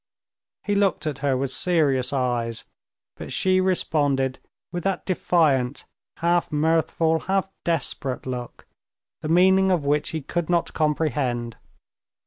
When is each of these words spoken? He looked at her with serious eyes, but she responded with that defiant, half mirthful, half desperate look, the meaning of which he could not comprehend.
He 0.63 0.73
looked 0.73 1.05
at 1.05 1.19
her 1.19 1.37
with 1.37 1.51
serious 1.51 2.11
eyes, 2.11 2.63
but 3.17 3.31
she 3.31 3.61
responded 3.61 4.39
with 4.71 4.83
that 4.83 5.05
defiant, 5.05 5.85
half 6.17 6.51
mirthful, 6.51 7.19
half 7.19 7.47
desperate 7.63 8.25
look, 8.25 8.65
the 9.21 9.29
meaning 9.29 9.69
of 9.69 9.85
which 9.85 10.09
he 10.09 10.23
could 10.23 10.49
not 10.49 10.73
comprehend. 10.73 11.55